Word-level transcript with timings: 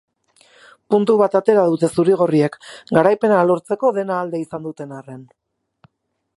Puntu 0.93 1.15
bat 1.21 1.37
atera 1.39 1.65
dute 1.73 1.89
zuri-gorriek, 1.97 2.57
garaipena 2.99 3.45
lortzeko 3.51 3.95
dena 4.01 4.19
alde 4.25 4.43
izan 4.47 4.69
duten 4.69 4.97
arren. 5.03 5.25